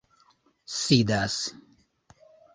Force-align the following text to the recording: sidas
sidas 0.77 1.37